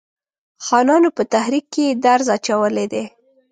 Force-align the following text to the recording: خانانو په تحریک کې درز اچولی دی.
خانانو 0.65 1.09
په 1.17 1.23
تحریک 1.33 1.65
کې 1.73 1.85
درز 2.03 2.27
اچولی 2.37 2.85
دی. 2.93 3.03